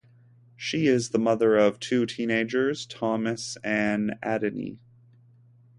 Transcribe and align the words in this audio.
She 0.55 0.87
is 0.87 1.09
the 1.11 1.19
mother 1.19 1.55
of 1.57 1.79
two 1.79 2.07
teenagers, 2.07 2.87
Thomas 2.87 3.55
and 3.63 4.15
Adieny. 4.23 4.79